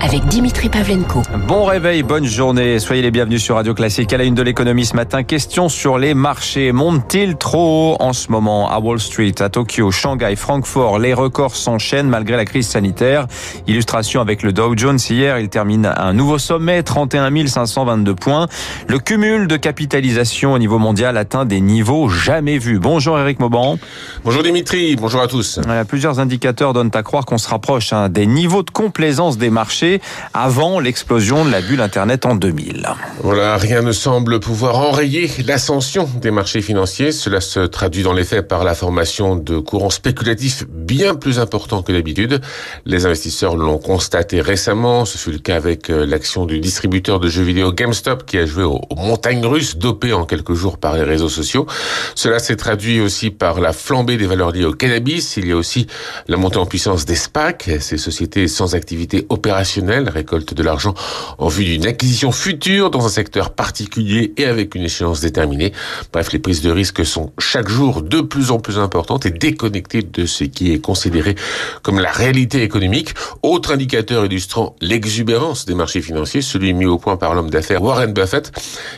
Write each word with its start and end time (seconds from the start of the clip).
avec 0.00 0.26
Dimitri 0.26 0.68
Pavlenko. 0.68 1.22
Bon 1.46 1.64
réveil, 1.64 2.02
bonne 2.02 2.24
journée. 2.24 2.78
Soyez 2.78 3.02
les 3.02 3.10
bienvenus 3.10 3.42
sur 3.42 3.56
Radio 3.56 3.74
Classique. 3.74 4.12
À 4.12 4.18
la 4.18 4.24
une 4.24 4.34
de 4.34 4.42
l'économie 4.42 4.84
ce 4.84 4.94
matin, 4.94 5.22
question 5.22 5.68
sur 5.68 5.98
les 5.98 6.14
marchés. 6.14 6.72
Montent-ils 6.72 7.36
trop 7.36 7.94
haut 7.94 7.96
en 8.00 8.12
ce 8.12 8.30
moment 8.30 8.70
à 8.70 8.78
Wall 8.78 9.00
Street, 9.00 9.34
à 9.40 9.48
Tokyo, 9.48 9.90
Shanghai, 9.90 10.36
Francfort? 10.36 10.98
Les 10.98 11.14
records 11.14 11.54
s'enchaînent 11.54 12.08
malgré 12.08 12.36
la 12.36 12.44
crise 12.44 12.68
sanitaire. 12.68 13.26
Illustration 13.66 14.20
avec 14.20 14.42
le 14.42 14.52
Dow 14.52 14.76
Jones 14.76 14.98
hier. 15.08 15.38
Il 15.38 15.48
termine 15.48 15.92
un 15.96 16.12
nouveau 16.12 16.38
sommet, 16.38 16.82
31 16.82 17.46
522 17.46 18.14
points. 18.14 18.46
Le 18.88 18.98
cumul 18.98 19.46
de 19.46 19.56
capitalisation 19.56 20.52
au 20.52 20.58
niveau 20.58 20.78
mondial 20.78 21.16
atteint 21.16 21.44
des 21.44 21.60
niveaux 21.60 22.08
jamais 22.08 22.58
vus. 22.58 22.78
Bonjour 22.78 23.18
Eric 23.18 23.40
Mauban. 23.40 23.78
Bonjour 24.24 24.42
Dimitri, 24.42 24.96
bonjour 24.96 25.22
à 25.22 25.28
tous. 25.28 25.60
Plusieurs 25.88 26.20
indicateurs 26.20 26.72
donnent 26.72 26.90
à 26.94 27.02
croire 27.02 27.24
qu'on 27.24 27.38
se 27.38 27.48
rapproche 27.48 27.92
hein, 27.92 28.08
des 28.08 28.26
niveaux 28.26 28.62
de 28.62 28.70
complaisance 28.70 29.38
des 29.38 29.50
marchés 29.50 29.85
avant 30.34 30.80
l'explosion 30.80 31.44
de 31.44 31.50
la 31.50 31.60
bulle 31.60 31.80
Internet 31.80 32.26
en 32.26 32.34
2000. 32.34 32.88
Voilà, 33.22 33.56
rien 33.56 33.82
ne 33.82 33.92
semble 33.92 34.40
pouvoir 34.40 34.76
enrayer 34.76 35.30
l'ascension 35.46 36.08
des 36.20 36.30
marchés 36.30 36.62
financiers. 36.62 37.12
Cela 37.12 37.40
se 37.40 37.60
traduit 37.60 38.02
dans 38.02 38.12
les 38.12 38.24
faits 38.24 38.48
par 38.48 38.64
la 38.64 38.74
formation 38.74 39.36
de 39.36 39.58
courants 39.58 39.90
spéculatifs 39.90 40.64
bien 40.68 41.14
plus 41.14 41.38
importants 41.38 41.82
que 41.82 41.92
d'habitude. 41.92 42.40
Les 42.84 43.06
investisseurs 43.06 43.56
l'ont 43.56 43.78
constaté 43.78 44.40
récemment. 44.40 45.04
Ce 45.04 45.18
fut 45.18 45.32
le 45.32 45.38
cas 45.38 45.56
avec 45.56 45.90
euh, 45.90 46.06
l'action 46.06 46.46
du 46.46 46.58
distributeur 46.60 47.20
de 47.20 47.28
jeux 47.28 47.42
vidéo 47.42 47.72
GameStop 47.72 48.26
qui 48.26 48.38
a 48.38 48.46
joué 48.46 48.64
aux 48.64 48.80
montagnes 48.96 49.44
russes 49.46 49.76
dopées 49.76 50.12
en 50.12 50.24
quelques 50.24 50.54
jours 50.54 50.78
par 50.78 50.94
les 50.96 51.02
réseaux 51.02 51.28
sociaux. 51.28 51.66
Cela 52.14 52.38
s'est 52.38 52.56
traduit 52.56 53.00
aussi 53.00 53.30
par 53.30 53.60
la 53.60 53.72
flambée 53.72 54.16
des 54.16 54.26
valeurs 54.26 54.52
liées 54.52 54.64
au 54.64 54.72
cannabis. 54.72 55.36
Il 55.36 55.48
y 55.48 55.52
a 55.52 55.56
aussi 55.56 55.86
la 56.28 56.36
montée 56.36 56.58
en 56.58 56.66
puissance 56.66 57.04
des 57.04 57.14
SPAC, 57.14 57.70
ces 57.80 57.98
sociétés 57.98 58.48
sans 58.48 58.74
activité 58.74 59.26
opérationnelle 59.28 59.75
récolte 59.84 60.54
de 60.54 60.62
l'argent 60.62 60.94
en 61.38 61.48
vue 61.48 61.64
d'une 61.64 61.86
acquisition 61.86 62.32
future 62.32 62.90
dans 62.90 63.04
un 63.06 63.08
secteur 63.08 63.50
particulier 63.50 64.32
et 64.36 64.46
avec 64.46 64.74
une 64.74 64.82
échéance 64.82 65.20
déterminée. 65.20 65.72
Bref, 66.12 66.32
les 66.32 66.38
prises 66.38 66.62
de 66.62 66.70
risque 66.70 67.04
sont 67.04 67.32
chaque 67.38 67.68
jour 67.68 68.02
de 68.02 68.20
plus 68.20 68.50
en 68.50 68.58
plus 68.58 68.78
importantes 68.78 69.26
et 69.26 69.30
déconnectées 69.30 70.02
de 70.02 70.26
ce 70.26 70.44
qui 70.44 70.72
est 70.72 70.78
considéré 70.78 71.34
comme 71.82 71.98
la 71.98 72.10
réalité 72.10 72.62
économique. 72.62 73.14
Autre 73.42 73.72
indicateur 73.72 74.24
illustrant 74.24 74.76
l'exubérance 74.80 75.66
des 75.66 75.74
marchés 75.74 76.02
financiers, 76.02 76.42
celui 76.42 76.72
mis 76.72 76.86
au 76.86 76.98
point 76.98 77.16
par 77.16 77.34
l'homme 77.34 77.50
d'affaires 77.50 77.82
Warren 77.82 78.12
Buffett. 78.12 78.52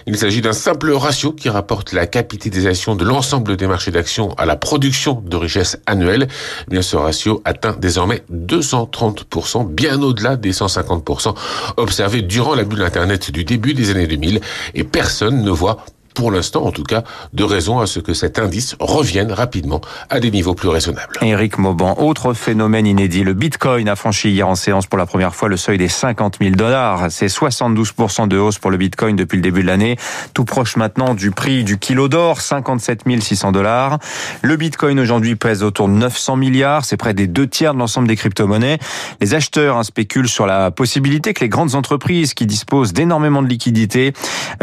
Il 0.07 0.17
s'agit 0.17 0.41
d'un 0.41 0.53
simple 0.53 0.91
ratio 0.93 1.33
qui 1.33 1.49
rapporte 1.49 1.93
la 1.93 2.07
capitalisation 2.07 2.95
de 2.95 3.05
l'ensemble 3.05 3.57
des 3.57 3.67
marchés 3.67 3.91
d'actions 3.91 4.33
à 4.35 4.47
la 4.47 4.57
production 4.57 5.23
de 5.25 5.37
richesses 5.37 5.79
annuelles. 5.87 6.29
Eh 6.67 6.71
bien, 6.71 6.83
ce 6.83 6.97
ratio 6.97 7.43
atteint 7.45 7.77
désormais 7.79 8.23
230%, 8.33 9.69
bien 9.69 10.03
au-delà 10.03 10.37
des 10.37 10.53
100 10.53 10.68
150% 10.69 11.35
observés 11.77 12.23
durant 12.23 12.55
la 12.55 12.65
bulle 12.65 12.83
Internet 12.83 13.31
du 13.31 13.45
début 13.45 13.75
des 13.75 13.91
années 13.91 14.07
2000 14.07 14.41
et 14.75 14.85
personne 14.85 15.43
ne 15.43 15.51
voit 15.51 15.85
pour 16.19 16.33
l'instant 16.33 16.65
en 16.65 16.73
tout 16.73 16.83
cas, 16.83 17.05
de 17.33 17.45
raison 17.45 17.79
à 17.79 17.87
ce 17.87 18.01
que 18.01 18.13
cet 18.13 18.41
indice 18.41 18.75
revienne 18.81 19.31
rapidement 19.31 19.81
à 20.11 20.19
des 20.19 20.33
niveaux 20.33 20.55
plus 20.55 20.69
raisonnables. 20.69 21.13
Éric 21.23 21.59
Mauban, 21.59 21.95
autre 21.97 22.35
phénomène 22.35 22.89
inédit, 22.89 23.23
le 23.23 23.35
Bitcoin 23.35 23.89
a 23.89 23.95
franchi 23.95 24.31
hier 24.31 24.49
en 24.49 24.57
séance 24.57 24.89
pour 24.89 24.99
la 24.99 25.07
première 25.07 25.33
fois 25.33 25.49
le 25.49 25.57
seuil 25.57 25.79
des 25.79 25.87
50 25.87 26.39
000 26.41 26.57
dollars. 26.57 27.07
C'est 27.11 27.29
72% 27.29 28.27
de 28.27 28.37
hausse 28.37 28.59
pour 28.59 28.73
le 28.73 28.79
Bitcoin 28.79 29.15
depuis 29.15 29.37
le 29.37 29.43
début 29.43 29.63
de 29.63 29.69
l'année, 29.69 29.97
tout 30.35 30.45
proche 30.45 30.75
maintenant 30.75 31.15
du 31.15 31.31
prix 31.31 31.63
du 31.63 31.79
kilo 31.79 32.09
d'or, 32.09 32.41
57 32.41 33.05
600 33.21 33.53
dollars. 33.53 34.01
Le 34.43 34.57
Bitcoin 34.57 34.99
aujourd'hui 34.99 35.37
pèse 35.37 35.63
autour 35.63 35.87
de 35.87 35.93
900 35.93 36.35
milliards, 36.35 36.85
c'est 36.85 36.97
près 36.97 37.15
des 37.15 37.29
deux 37.29 37.47
tiers 37.47 37.75
de 37.75 37.79
l'ensemble 37.79 38.09
des 38.09 38.17
crypto-monnaies. 38.17 38.79
Les 39.21 39.35
acheteurs 39.35 39.77
hein, 39.77 39.85
spéculent 39.85 40.29
sur 40.29 40.47
la 40.47 40.73
possibilité 40.73 41.33
que 41.33 41.45
les 41.45 41.49
grandes 41.49 41.77
entreprises 41.77 42.35
qui 42.35 42.45
disposent 42.45 42.93
d'énormément 42.93 43.41
de 43.41 43.49
liquidités 43.49 44.15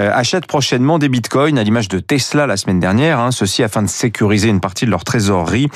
euh, 0.02 0.12
achètent 0.14 0.48
prochainement 0.48 1.00
des 1.00 1.08
Bitcoins 1.08 1.45
à 1.46 1.64
l'image 1.64 1.90
de 1.90 2.00
Tesla 2.00 2.48
la 2.48 2.58
semaine 2.58 2.80
dernière, 2.80 3.20
hein, 3.20 3.30
ceci 3.30 3.62
afin 3.62 3.84
de 3.84 3.88
sécuriser 3.88 4.50
une 4.50 4.60
partie 4.60 4.86
de 4.86 4.90
leur 4.90 5.04
trésorerie. 5.04 5.70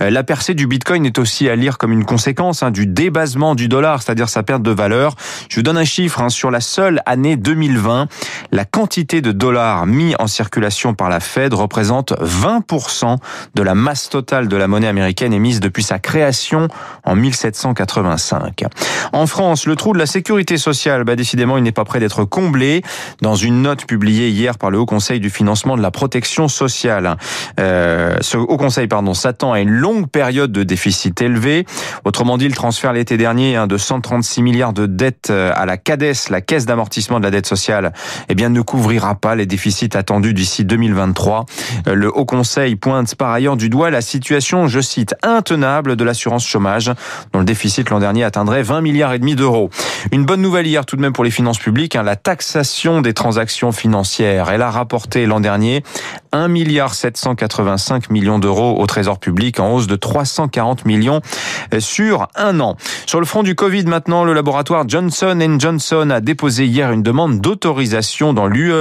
Euh, 0.00 0.08
la 0.08 0.22
percée 0.22 0.54
du 0.54 0.68
Bitcoin 0.68 1.04
est 1.04 1.18
aussi 1.18 1.48
à 1.48 1.56
lire 1.56 1.78
comme 1.78 1.90
une 1.90 2.04
conséquence 2.04 2.62
hein, 2.62 2.70
du 2.70 2.86
débasement 2.86 3.56
du 3.56 3.66
dollar, 3.66 4.02
c'est-à-dire 4.02 4.28
sa 4.28 4.44
perte 4.44 4.62
de 4.62 4.70
valeur. 4.70 5.16
Je 5.48 5.56
vous 5.56 5.64
donne 5.64 5.78
un 5.78 5.84
chiffre, 5.84 6.22
hein, 6.22 6.28
sur 6.28 6.52
la 6.52 6.60
seule 6.60 7.02
année 7.06 7.36
2020, 7.36 8.06
la 8.52 8.64
quantité 8.64 9.20
de 9.20 9.32
dollars 9.32 9.86
mis 9.86 10.14
en 10.20 10.28
circulation 10.28 10.94
par 10.94 11.08
la 11.08 11.18
Fed 11.18 11.52
représente 11.54 12.12
20% 12.12 13.16
de 13.56 13.62
la 13.62 13.74
masse 13.74 14.08
totale 14.08 14.46
de 14.46 14.56
la 14.56 14.68
monnaie 14.68 14.86
américaine 14.86 15.32
émise 15.32 15.58
depuis 15.58 15.82
sa 15.82 15.98
création 15.98 16.68
en 17.02 17.16
1785. 17.16 18.64
En 19.12 19.26
France, 19.26 19.66
le 19.66 19.74
trou 19.74 19.92
de 19.92 19.98
la 19.98 20.06
sécurité 20.06 20.56
sociale, 20.56 21.02
bah, 21.02 21.16
décidément, 21.16 21.56
il 21.58 21.64
n'est 21.64 21.72
pas 21.72 21.84
prêt 21.84 21.98
d'être 21.98 22.24
comblé. 22.24 22.82
Dans 23.22 23.34
une 23.34 23.62
note 23.62 23.86
publiée 23.86 24.28
hier 24.28 24.58
par 24.58 24.70
le 24.70 24.78
Haut 24.78 24.86
Conseil 24.86 25.05
du 25.14 25.30
financement 25.30 25.76
de 25.76 25.82
la 25.82 25.90
protection 25.90 26.48
sociale. 26.48 27.16
Euh, 27.60 28.16
ce 28.20 28.36
Haut 28.36 28.56
Conseil 28.56 28.88
pardon, 28.88 29.14
s'attend 29.14 29.52
à 29.52 29.60
une 29.60 29.70
longue 29.70 30.08
période 30.08 30.52
de 30.52 30.62
déficit 30.62 31.20
élevé. 31.22 31.64
Autrement 32.04 32.38
dit, 32.38 32.48
le 32.48 32.54
transfert 32.54 32.92
l'été 32.92 33.16
dernier 33.16 33.56
hein, 33.56 33.66
de 33.66 33.76
136 33.76 34.42
milliards 34.42 34.72
de 34.72 34.86
dettes 34.86 35.28
euh, 35.30 35.52
à 35.54 35.64
la 35.64 35.76
CADES, 35.76 36.30
la 36.30 36.40
Caisse 36.40 36.66
d'amortissement 36.66 37.18
de 37.18 37.24
la 37.24 37.30
dette 37.30 37.46
sociale, 37.46 37.92
eh 38.28 38.34
bien, 38.34 38.48
ne 38.48 38.60
couvrira 38.60 39.14
pas 39.14 39.34
les 39.34 39.46
déficits 39.46 39.96
attendus 39.96 40.34
d'ici 40.34 40.64
2023. 40.64 41.46
Euh, 41.86 41.94
le 41.94 42.12
Haut 42.12 42.24
Conseil 42.24 42.76
pointe 42.76 43.14
par 43.14 43.30
ailleurs 43.30 43.56
du 43.56 43.68
doigt 43.68 43.90
la 43.90 44.00
situation, 44.00 44.66
je 44.66 44.80
cite, 44.80 45.14
intenable 45.22 45.96
de 45.96 46.04
l'assurance 46.04 46.46
chômage, 46.46 46.90
dont 47.32 47.38
le 47.38 47.44
déficit 47.44 47.90
l'an 47.90 48.00
dernier 48.00 48.24
atteindrait 48.24 48.62
20 48.62 48.80
milliards 48.80 49.12
et 49.12 49.18
demi 49.18 49.36
d'euros. 49.36 49.70
Une 50.12 50.24
bonne 50.24 50.40
nouvelle 50.40 50.66
hier 50.66 50.86
tout 50.86 50.96
de 50.96 51.00
même 51.00 51.12
pour 51.12 51.24
les 51.24 51.30
finances 51.30 51.58
publiques, 51.58 51.96
hein, 51.96 52.02
la 52.02 52.16
taxation 52.16 53.00
des 53.00 53.14
transactions 53.14 53.72
financières. 53.72 54.50
Elle 54.50 54.62
a 54.62 54.70
rapporté 54.70 55.26
l'an 55.26 55.40
dernier 55.40 55.82
1 56.36 56.48
milliard 56.48 56.94
785 56.94 58.10
millions 58.10 58.38
d'euros 58.38 58.78
au 58.78 58.86
Trésor 58.86 59.18
public 59.18 59.58
en 59.58 59.72
hausse 59.72 59.86
de 59.86 59.96
340 59.96 60.84
millions 60.84 61.22
euh, 61.72 61.80
sur 61.80 62.28
un 62.34 62.60
an. 62.60 62.76
Sur 63.06 63.20
le 63.20 63.26
front 63.26 63.42
du 63.42 63.54
Covid 63.54 63.84
maintenant, 63.86 64.22
le 64.24 64.34
laboratoire 64.34 64.86
Johnson 64.86 65.56
Johnson 65.58 66.10
a 66.10 66.20
déposé 66.20 66.66
hier 66.66 66.92
une 66.92 67.02
demande 67.02 67.40
d'autorisation 67.40 68.34
dans 68.34 68.46
l'UE 68.46 68.72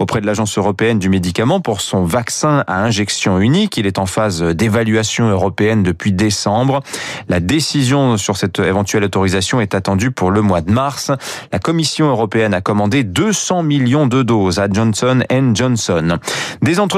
auprès 0.00 0.20
de 0.20 0.26
l'Agence 0.26 0.58
européenne 0.58 0.98
du 0.98 1.08
médicament 1.08 1.60
pour 1.60 1.80
son 1.80 2.04
vaccin 2.04 2.64
à 2.66 2.82
injection 2.82 3.38
unique. 3.38 3.76
Il 3.76 3.86
est 3.86 3.98
en 3.98 4.06
phase 4.06 4.42
d'évaluation 4.42 5.28
européenne 5.28 5.84
depuis 5.84 6.12
décembre. 6.12 6.80
La 7.28 7.38
décision 7.38 8.16
sur 8.16 8.36
cette 8.36 8.58
éventuelle 8.58 9.04
autorisation 9.04 9.60
est 9.60 9.74
attendue 9.74 10.10
pour 10.10 10.32
le 10.32 10.42
mois 10.42 10.60
de 10.60 10.72
mars. 10.72 11.12
La 11.52 11.60
Commission 11.60 12.08
européenne 12.08 12.52
a 12.52 12.60
commandé 12.60 13.04
200 13.04 13.62
millions 13.62 14.06
de 14.06 14.22
doses 14.24 14.58
à 14.58 14.66
Johnson 14.68 15.22
Johnson. 15.54 16.18
Des 16.62 16.80
entreprises 16.80 16.95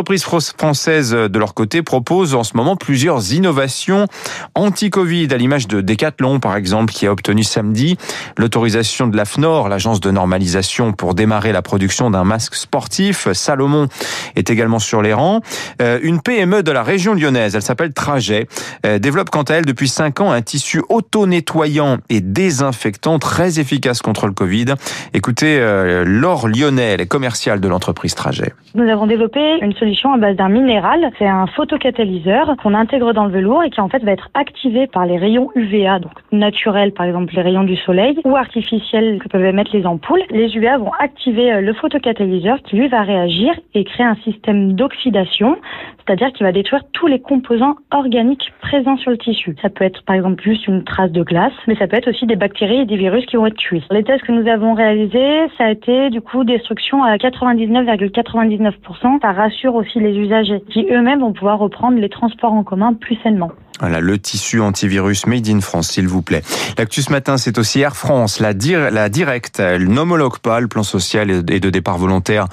françaises 0.57 1.13
de 1.13 1.39
leur 1.39 1.55
côté 1.55 1.83
proposent 1.83 2.35
en 2.35 2.45
ce 2.45 2.57
moment 2.57 2.77
plusieurs 2.77 3.33
innovations 3.33 4.07
anti-Covid 4.55 5.29
à 5.31 5.37
l'image 5.37 5.69
de 5.69 5.81
Decathlon 5.81 6.41
par 6.41 6.57
exemple 6.57 6.93
qui 6.93 7.07
a 7.07 7.13
obtenu 7.13 7.43
samedi 7.43 7.97
l'autorisation 8.37 9.07
de 9.07 9.17
l'AFNOR, 9.17 9.69
l'agence 9.69 10.01
de 10.01 10.11
normalisation 10.11 10.93
pour 10.93 11.15
démarrer 11.15 11.53
la 11.53 11.63
production 11.63 12.11
d'un 12.11 12.25
masque 12.25 12.55
sportif. 12.55 13.29
Salomon 13.33 13.89
est 14.37 14.51
également 14.51 14.79
sur 14.79 15.03
les 15.03 15.13
rangs. 15.13 15.41
Euh, 15.83 15.99
une 16.03 16.21
PME 16.21 16.63
de 16.63 16.71
la 16.71 16.83
région 16.83 17.15
lyonnaise, 17.15 17.55
elle 17.55 17.63
s'appelle 17.63 17.93
Trajet, 17.93 18.47
euh, 18.87 18.99
développe 18.99 19.31
quant 19.31 19.43
à 19.43 19.55
elle 19.55 19.65
depuis 19.65 19.89
5 19.89 20.21
ans 20.21 20.33
un 20.33 20.43
tissu 20.43 20.83
auto-nettoyant 20.89 21.99
et 22.09 22.21
désinfectant 22.21 23.19
très 23.19 23.61
efficace 23.61 24.03
contre 24.03 24.27
le 24.27 24.33
Covid. 24.33 24.75
Écoutez, 25.15 25.59
euh, 25.59 26.05
Laure 26.05 26.49
Lyonnais, 26.49 26.95
elle 26.95 27.01
est 27.01 27.07
commerciale 27.07 27.61
de 27.61 27.69
l'entreprise 27.69 28.15
Trajet. 28.15 28.53
Nous 28.75 28.89
avons 28.89 29.07
développé 29.07 29.41
une 29.63 29.73
solution 29.79 30.13
à 30.13 30.19
base 30.19 30.37
d'un 30.37 30.49
minéral. 30.49 31.11
C'est 31.19 31.27
un 31.27 31.47
photocatalyseur 31.47 32.57
qu'on 32.63 32.75
intègre 32.75 33.13
dans 33.13 33.25
le 33.25 33.33
velours 33.33 33.63
et 33.63 33.71
qui 33.71 33.81
en 33.81 33.89
fait 33.89 34.03
va 34.03 34.13
être 34.13 34.29
activé 34.35 34.87
par 34.87 35.07
les 35.07 35.17
rayons 35.17 35.51
UVA, 35.55 35.99
donc 35.99 36.13
naturels 36.33 36.93
par 36.93 37.07
exemple 37.07 37.35
les 37.35 37.43
rayons 37.43 37.65
du 37.65 37.77
soleil 37.77 38.19
ou 38.25 38.37
artificiels 38.37 39.19
que 39.23 39.29
peuvent 39.29 39.45
émettre 39.45 39.75
les 39.75 39.87
ampoules. 39.87 40.23
Les 40.31 40.57
UVA 40.57 40.79
vont 40.79 40.93
activer 40.99 41.53
euh, 41.53 41.61
le 41.61 41.73
photocatalyseur 41.75 42.59
qui 42.63 42.77
lui 42.77 42.89
va 42.89 43.03
réagir 43.03 43.53
et 43.75 43.85
créer 43.85 44.07
un 44.07 44.17
système 44.17 44.73
d'oxydation, 44.73 45.57
c'est-à-dire 45.99 46.33
qu'il 46.33 46.45
va 46.45 46.53
détruire 46.53 46.83
tous 46.93 47.07
les 47.07 47.21
composants 47.21 47.77
organiques 47.91 48.53
présents 48.61 48.97
sur 48.97 49.11
le 49.11 49.19
tissu. 49.19 49.57
Ça 49.63 49.69
peut 49.69 49.85
être 49.85 50.03
par 50.05 50.17
exemple 50.17 50.43
juste 50.43 50.67
une 50.67 50.85
trace 50.85 51.13
de 51.13 51.23
glace, 51.23 51.53
mais 51.67 51.77
ça 51.77 51.87
peut 51.87 51.97
être 51.97 52.09
aussi 52.09 52.27
des 52.27 52.37
bactéries 52.37 52.81
et 52.81 52.87
des 52.87 52.97
virus 52.97 53.25
qui 53.27 53.37
vont 53.37 53.47
être 53.47 53.57
tués. 53.57 53.83
Les 53.91 54.05
tests 54.05 54.25
que 54.25 54.33
nous 54.33 54.49
avons 54.49 54.75
réalisés, 54.75 55.49
ça 55.57 55.65
a 55.65 55.71
été 55.71 56.11
du 56.11 56.21
coup 56.21 56.45
destruction 56.45 57.03
à 57.03 57.17
99,99%. 57.17 59.21
Ça 59.21 59.33
rassure 59.33 59.68
aussi 59.75 60.01
les 60.01 60.17
usagers 60.17 60.63
qui 60.71 60.87
eux-mêmes 60.91 61.21
vont 61.21 61.33
pouvoir 61.33 61.59
reprendre 61.59 61.99
les 61.99 62.09
transports 62.09 62.53
en 62.53 62.65
commun 62.65 62.95
plus 62.95 63.17
sainement. 63.23 63.51
Voilà, 63.81 64.01
le 64.01 64.19
tissu 64.19 64.61
antivirus 64.61 65.27
made 65.27 65.49
in 65.49 65.61
France, 65.61 65.91
s'il 65.91 66.09
vous 66.09 66.23
plaît. 66.23 66.43
L'actu 66.77 67.03
ce 67.03 67.11
matin, 67.11 67.37
c'est 67.37 67.59
aussi 67.59 67.81
Air 67.81 67.97
France, 67.97 68.41
la, 68.41 68.53
dir 68.53 68.91
la 68.91 69.09
directe, 69.09 69.61
elle 69.61 69.89
n'homologue 69.89 70.39
pas 70.39 70.59
le 70.61 70.67
plan 70.67 70.83
social 70.83 71.31
et 71.31 71.61
de 71.61 71.71
départ 71.71 71.97
volontaire 71.99 72.47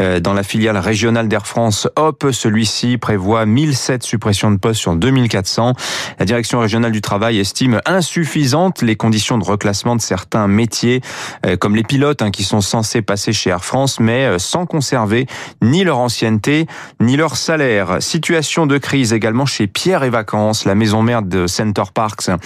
euh, 0.00 0.18
dans 0.18 0.34
la 0.34 0.42
filiale 0.42 0.76
régionale 0.76 1.28
d'Air 1.28 1.46
France. 1.46 1.88
Hop, 1.96 2.26
celui-ci 2.32 2.98
prévoit 2.98 3.46
1007 3.46 4.02
suppressions 4.02 4.50
de 4.50 4.56
postes 4.56 4.80
sur 4.80 4.96
2400. 4.96 5.74
La 6.18 6.24
direction 6.24 6.58
régionale 6.58 6.92
du 6.92 7.00
travail 7.00 7.38
estime 7.38 7.80
insuffisantes 7.86 8.82
les 8.82 8.96
conditions 8.96 9.38
de 9.38 9.44
reclassement 9.44 9.94
de 9.94 10.00
certains 10.00 10.48
métiers, 10.48 11.00
euh, 11.46 11.56
comme 11.56 11.76
les 11.76 11.84
pilotes, 11.84 12.22
hein, 12.22 12.30
qui 12.30 12.42
sont 12.42 12.60
censés 12.60 13.02
passer 13.02 13.32
chez 13.32 13.50
Air 13.50 13.64
France, 13.64 14.00
mais 14.00 14.26
euh, 14.26 14.38
sans 14.38 14.66
conserver 14.66 15.26
ni 15.62 15.84
leur 15.84 15.98
ancienneté, 15.98 16.66
ni 17.00 17.16
leur 17.16 17.36
salaire. 17.36 17.98
Situation 18.00 18.66
de 18.66 18.78
crise 18.78 19.12
également 19.12 19.46
chez 19.46 19.66
Pierre 19.68 20.02
et 20.02 20.10
Vacances. 20.10 20.64
La 20.72 20.76
maison 20.76 21.02
mère 21.02 21.20
de 21.20 21.46
Center 21.46 21.82
Parks 21.92 22.30
a 22.30 22.38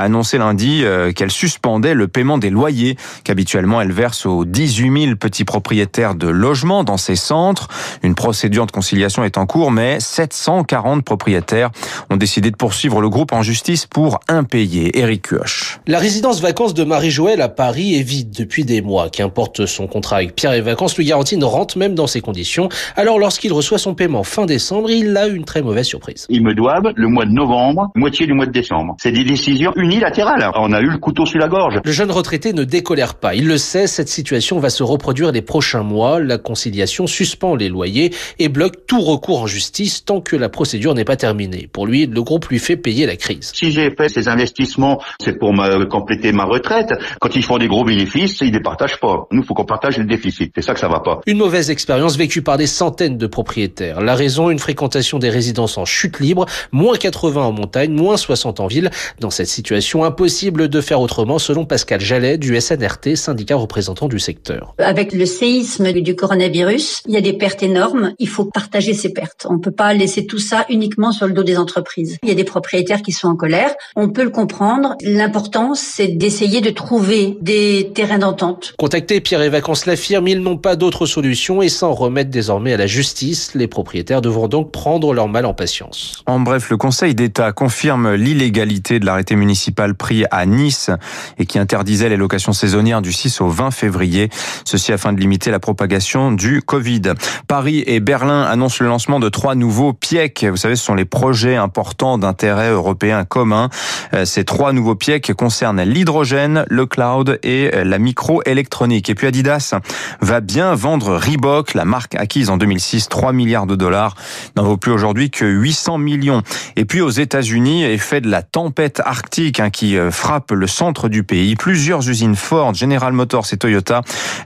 annoncé 0.00 0.38
lundi 0.38 0.84
qu'elle 1.16 1.32
suspendait 1.32 1.94
le 1.94 2.06
paiement 2.06 2.38
des 2.38 2.48
loyers 2.48 2.96
qu'habituellement 3.24 3.80
elle 3.80 3.90
verse 3.90 4.24
aux 4.24 4.44
18 4.44 5.06
000 5.06 5.16
petits 5.16 5.44
propriétaires 5.44 6.14
de 6.14 6.28
logements 6.28 6.84
dans 6.84 6.96
ces 6.96 7.16
centres. 7.16 7.66
Une 8.04 8.14
procédure 8.14 8.66
de 8.66 8.70
conciliation 8.70 9.24
est 9.24 9.36
en 9.36 9.46
cours, 9.46 9.72
mais 9.72 9.98
740 9.98 11.04
propriétaires 11.04 11.70
ont 12.08 12.16
décidé 12.16 12.52
de 12.52 12.56
poursuivre 12.56 13.00
le 13.00 13.08
groupe 13.08 13.32
en 13.32 13.42
justice 13.42 13.86
pour 13.86 14.20
impayés. 14.28 14.96
Eric 14.96 15.26
Huoche. 15.26 15.80
La 15.88 15.98
résidence 15.98 16.40
vacances 16.40 16.74
de 16.74 16.84
Marie-Joëlle 16.84 17.40
à 17.40 17.48
Paris 17.48 17.96
est 17.96 18.04
vide 18.04 18.30
depuis 18.30 18.64
des 18.64 18.80
mois. 18.80 19.10
Qu'importe 19.10 19.66
son 19.66 19.88
contrat 19.88 20.18
avec 20.18 20.36
Pierre 20.36 20.52
et 20.52 20.60
Vacances 20.60 20.96
lui 20.96 21.04
garantit 21.04 21.34
une 21.34 21.42
rente 21.42 21.74
même 21.74 21.96
dans 21.96 22.06
ces 22.06 22.20
conditions. 22.20 22.68
Alors 22.94 23.18
lorsqu'il 23.18 23.52
reçoit 23.52 23.78
son 23.78 23.96
paiement 23.96 24.22
fin 24.22 24.46
décembre, 24.46 24.88
il 24.88 25.16
a 25.16 25.26
une 25.26 25.44
très 25.44 25.62
mauvaise 25.62 25.86
surprise. 25.86 26.26
Ils 26.28 26.44
me 26.44 26.54
doivent 26.54 26.92
le 26.94 27.08
mois 27.08 27.24
de 27.24 27.32
novembre, 27.32 27.71
moitié 27.94 28.26
du 28.26 28.34
mois 28.34 28.46
de 28.46 28.52
décembre. 28.52 28.96
C'est 29.00 29.12
des 29.12 29.24
décisions 29.24 29.72
unilatérales. 29.76 30.50
On 30.56 30.72
a 30.72 30.80
eu 30.80 30.90
le 30.90 30.98
couteau 30.98 31.26
sur 31.26 31.38
la 31.38 31.48
gorge. 31.48 31.80
Le 31.84 31.92
jeune 31.92 32.10
retraité 32.10 32.52
ne 32.52 32.64
décolère 32.64 33.14
pas. 33.14 33.34
Il 33.34 33.46
le 33.46 33.58
sait, 33.58 33.86
cette 33.86 34.08
situation 34.08 34.58
va 34.58 34.70
se 34.70 34.82
reproduire 34.82 35.32
les 35.32 35.42
prochains 35.42 35.82
mois. 35.82 36.20
La 36.20 36.38
conciliation 36.38 37.06
suspend 37.06 37.54
les 37.54 37.68
loyers 37.68 38.12
et 38.38 38.48
bloque 38.48 38.86
tout 38.86 39.00
recours 39.00 39.42
en 39.42 39.46
justice 39.46 40.04
tant 40.04 40.20
que 40.20 40.36
la 40.36 40.48
procédure 40.48 40.94
n'est 40.94 41.04
pas 41.04 41.16
terminée. 41.16 41.68
Pour 41.72 41.86
lui, 41.86 42.06
le 42.06 42.22
groupe 42.22 42.46
lui 42.46 42.58
fait 42.58 42.76
payer 42.76 43.06
la 43.06 43.16
crise. 43.16 43.52
Si 43.54 43.72
j'ai 43.72 43.90
fait 43.90 44.08
ces 44.08 44.28
investissements, 44.28 45.02
c'est 45.20 45.38
pour 45.38 45.52
me 45.52 45.84
compléter 45.84 46.32
ma 46.32 46.44
retraite. 46.44 46.92
Quand 47.20 47.34
ils 47.34 47.44
font 47.44 47.58
des 47.58 47.68
gros 47.68 47.84
bénéfices, 47.84 48.40
ils 48.40 48.48
ne 48.48 48.54
les 48.54 48.62
partagent 48.62 49.00
pas. 49.00 49.26
Nous, 49.30 49.42
faut 49.42 49.54
qu'on 49.54 49.64
partage 49.64 49.98
le 49.98 50.04
déficit. 50.04 50.52
C'est 50.54 50.62
ça 50.62 50.74
que 50.74 50.80
ça 50.80 50.88
va 50.88 51.00
pas. 51.00 51.20
Une 51.26 51.38
mauvaise 51.38 51.70
expérience 51.70 52.16
vécue 52.16 52.42
par 52.42 52.56
des 52.56 52.66
centaines 52.66 53.18
de 53.18 53.26
propriétaires. 53.26 54.00
La 54.00 54.14
raison, 54.14 54.50
une 54.50 54.58
fréquentation 54.58 55.18
des 55.18 55.30
résidences 55.30 55.78
en 55.78 55.84
chute 55.84 56.20
libre, 56.20 56.46
moins 56.72 56.96
80 56.96 57.42
en 57.42 57.52
montagne, 57.62 57.92
moins 57.92 58.16
60 58.16 58.60
en 58.60 58.66
ville. 58.66 58.90
Dans 59.20 59.30
cette 59.30 59.46
situation, 59.46 60.04
impossible 60.04 60.68
de 60.68 60.80
faire 60.80 61.00
autrement, 61.00 61.38
selon 61.38 61.64
Pascal 61.64 62.00
Jallet 62.00 62.38
du 62.38 62.60
SNRT, 62.60 63.16
syndicat 63.16 63.56
représentant 63.56 64.08
du 64.08 64.18
secteur. 64.18 64.74
Avec 64.78 65.12
le 65.12 65.26
séisme 65.26 65.92
du 65.92 66.16
coronavirus, 66.16 67.02
il 67.06 67.14
y 67.14 67.16
a 67.16 67.20
des 67.20 67.32
pertes 67.32 67.62
énormes. 67.62 68.12
Il 68.18 68.28
faut 68.28 68.44
partager 68.44 68.94
ces 68.94 69.12
pertes. 69.12 69.46
On 69.48 69.54
ne 69.54 69.58
peut 69.58 69.70
pas 69.70 69.92
laisser 69.94 70.26
tout 70.26 70.38
ça 70.38 70.66
uniquement 70.68 71.12
sur 71.12 71.26
le 71.26 71.32
dos 71.32 71.44
des 71.44 71.56
entreprises. 71.56 72.18
Il 72.22 72.28
y 72.28 72.32
a 72.32 72.34
des 72.34 72.44
propriétaires 72.44 73.02
qui 73.02 73.12
sont 73.12 73.28
en 73.28 73.36
colère. 73.36 73.72
On 73.96 74.08
peut 74.08 74.24
le 74.24 74.30
comprendre. 74.30 74.96
L'important, 75.02 75.74
c'est 75.74 76.08
d'essayer 76.08 76.60
de 76.60 76.70
trouver 76.70 77.36
des 77.40 77.92
terrains 77.94 78.18
d'entente. 78.18 78.74
Contacté 78.78 79.20
Pierre 79.20 79.42
et 79.42 79.48
Vacances 79.48 79.86
l'affirme, 79.86 80.26
ils 80.28 80.40
n'ont 80.40 80.58
pas 80.58 80.76
d'autre 80.76 81.06
solution 81.06 81.62
et 81.62 81.68
s'en 81.68 81.92
remettent 81.92 82.30
désormais 82.30 82.72
à 82.72 82.76
la 82.76 82.86
justice. 82.86 83.54
Les 83.54 83.68
propriétaires 83.68 84.20
devront 84.20 84.48
donc 84.48 84.72
prendre 84.72 85.14
leur 85.14 85.28
mal 85.28 85.46
en 85.46 85.54
patience. 85.54 86.22
En 86.26 86.40
bref, 86.40 86.70
le 86.70 86.76
Conseil 86.76 87.14
d'État 87.14 87.51
confirme 87.52 88.14
l'illégalité 88.14 88.98
de 88.98 89.06
l'arrêté 89.06 89.36
municipal 89.36 89.94
pris 89.94 90.24
à 90.30 90.46
Nice 90.46 90.90
et 91.38 91.46
qui 91.46 91.58
interdisait 91.58 92.08
les 92.08 92.16
locations 92.16 92.52
saisonnières 92.52 93.02
du 93.02 93.12
6 93.12 93.40
au 93.40 93.48
20 93.48 93.70
février. 93.70 94.30
Ceci 94.64 94.92
afin 94.92 95.12
de 95.12 95.20
limiter 95.20 95.50
la 95.50 95.60
propagation 95.60 96.32
du 96.32 96.62
Covid. 96.62 97.14
Paris 97.48 97.84
et 97.86 98.00
Berlin 98.00 98.42
annoncent 98.42 98.78
le 98.80 98.88
lancement 98.88 99.20
de 99.20 99.28
trois 99.28 99.54
nouveaux 99.54 99.92
PIEC. 99.92 100.46
Vous 100.50 100.56
savez, 100.56 100.76
ce 100.76 100.84
sont 100.84 100.94
les 100.94 101.04
projets 101.04 101.56
importants 101.56 102.18
d'intérêt 102.18 102.70
européen 102.70 103.24
commun. 103.24 103.68
Euh, 104.14 104.24
ces 104.24 104.44
trois 104.44 104.72
nouveaux 104.72 104.94
PIEC 104.94 105.32
concernent 105.34 105.82
l'hydrogène, 105.82 106.64
le 106.68 106.86
cloud 106.86 107.38
et 107.42 107.70
la 107.84 107.98
microélectronique. 107.98 109.10
Et 109.10 109.14
puis 109.14 109.26
Adidas 109.26 109.74
va 110.20 110.40
bien 110.40 110.74
vendre 110.74 111.16
Reebok, 111.16 111.74
la 111.74 111.84
marque 111.84 112.14
acquise 112.14 112.50
en 112.50 112.56
2006, 112.56 113.08
3 113.08 113.32
milliards 113.32 113.66
de 113.66 113.76
dollars, 113.76 114.14
n'en 114.56 114.64
vaut 114.64 114.76
plus 114.76 114.92
aujourd'hui 114.92 115.30
que 115.30 115.44
800 115.44 115.98
millions. 115.98 116.42
Et 116.76 116.84
puis 116.84 117.00
aux 117.00 117.10
États-Unis, 117.32 117.84
effet 117.84 118.20
de 118.20 118.28
la 118.28 118.42
tempête 118.42 119.00
arctique 119.02 119.58
hein, 119.58 119.70
qui 119.70 119.96
euh, 119.96 120.10
frappe 120.10 120.50
le 120.50 120.66
centre 120.66 121.08
du 121.08 121.22
pays, 121.22 121.56
plusieurs 121.56 122.06
usines 122.06 122.36
Ford, 122.36 122.74
General 122.74 123.10
Motors 123.10 123.46
et 123.54 123.56
Toyota 123.56 124.02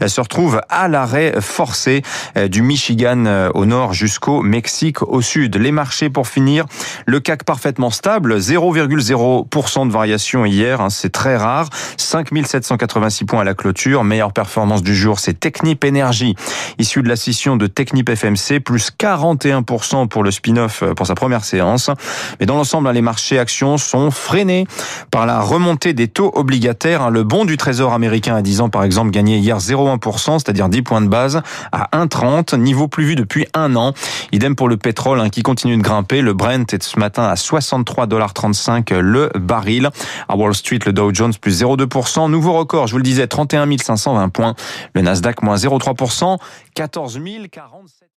se 0.06 0.20
retrouvent 0.20 0.60
à 0.68 0.86
l'arrêt 0.86 1.40
forcé 1.40 2.02
euh, 2.36 2.46
du 2.46 2.62
Michigan 2.62 3.24
euh, 3.26 3.50
au 3.54 3.66
nord 3.66 3.92
jusqu'au 3.92 4.40
Mexique 4.40 5.02
au 5.02 5.20
sud. 5.20 5.56
Les 5.56 5.72
marchés 5.72 6.10
pour 6.10 6.28
finir, 6.28 6.66
le 7.06 7.18
CAC 7.18 7.42
parfaitement 7.42 7.90
stable, 7.90 8.38
0,0% 8.38 9.88
de 9.88 9.92
variation 9.92 10.44
hier, 10.44 10.80
hein, 10.80 10.88
c'est 10.88 11.10
très 11.10 11.36
rare, 11.36 11.68
5786 11.96 13.24
points 13.24 13.40
à 13.40 13.44
la 13.44 13.54
clôture. 13.54 14.04
Meilleure 14.04 14.32
performance 14.32 14.84
du 14.84 14.94
jour, 14.94 15.18
c'est 15.18 15.40
Technip 15.40 15.82
Énergie, 15.82 16.36
issu 16.78 17.02
de 17.02 17.08
la 17.08 17.16
scission 17.16 17.56
de 17.56 17.66
Technip 17.66 18.14
FMC, 18.14 18.60
plus 18.60 18.92
41% 18.96 20.06
pour 20.06 20.22
le 20.22 20.30
spin-off 20.30 20.84
euh, 20.84 20.94
pour 20.94 21.08
sa 21.08 21.16
première 21.16 21.42
séance. 21.42 21.90
Mais 22.38 22.46
dans 22.46 22.54
l'ensemble, 22.54 22.75
hein, 22.84 22.92
les 22.92 23.00
marchés 23.00 23.38
actions 23.38 23.78
sont 23.78 24.10
freinés 24.10 24.66
par 25.10 25.24
la 25.24 25.40
remontée 25.40 25.94
des 25.94 26.08
taux 26.08 26.30
obligataires. 26.34 27.02
Hein. 27.02 27.10
Le 27.10 27.22
bon 27.22 27.44
du 27.44 27.56
Trésor 27.56 27.92
américain 27.94 28.34
à 28.34 28.42
10 28.42 28.60
ans, 28.60 28.68
par 28.68 28.84
exemple, 28.84 29.10
gagnait 29.12 29.38
hier 29.38 29.58
0,1%, 29.58 30.38
c'est-à-dire 30.40 30.68
10 30.68 30.82
points 30.82 31.00
de 31.00 31.08
base, 31.08 31.40
à 31.72 31.88
1,30, 31.96 32.56
niveau 32.56 32.88
plus 32.88 33.04
vu 33.04 33.14
depuis 33.16 33.46
un 33.54 33.76
an. 33.76 33.92
Idem 34.32 34.56
pour 34.56 34.68
le 34.68 34.76
pétrole 34.76 35.20
hein, 35.20 35.30
qui 35.30 35.42
continue 35.42 35.76
de 35.76 35.82
grimper. 35.82 36.20
Le 36.20 36.34
Brent 36.34 36.66
est 36.72 36.82
ce 36.82 36.98
matin 36.98 37.22
à 37.22 37.34
63,35$ 37.34 38.98
le 38.98 39.30
baril. 39.34 39.90
À 40.28 40.36
Wall 40.36 40.54
Street, 40.54 40.80
le 40.84 40.92
Dow 40.92 41.14
Jones 41.14 41.34
plus 41.40 41.62
0,2%. 41.62 42.30
Nouveau 42.30 42.52
record, 42.54 42.86
je 42.86 42.92
vous 42.92 42.98
le 42.98 43.04
disais, 43.04 43.26
31 43.26 43.66
520 43.78 44.28
points. 44.30 44.54
Le 44.94 45.02
Nasdaq 45.02 45.42
moins 45.42 45.56
0,3%, 45.56 46.38
14 46.74 47.20
047. 47.50 48.08